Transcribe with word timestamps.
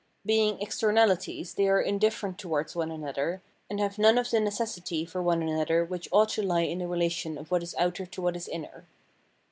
Being 0.25 0.59
externalities 0.59 1.53
they 1.53 1.69
are 1.69 1.79
indifferent 1.79 2.39
towards 2.39 2.75
one 2.75 2.89
another, 2.89 3.43
and 3.69 3.79
have 3.79 3.99
none 3.99 4.17
of 4.17 4.31
the 4.31 4.39
necessity 4.39 5.05
for 5.05 5.21
one 5.21 5.43
another 5.43 5.85
which 5.85 6.09
ought 6.11 6.29
to 6.29 6.41
he 6.55 6.71
in 6.71 6.79
the 6.79 6.87
relation 6.87 7.37
of 7.37 7.51
what 7.51 7.61
is 7.61 7.75
outer 7.77 8.07
to 8.07 8.21
what 8.23 8.35
is 8.35 8.47
inner. 8.47 8.87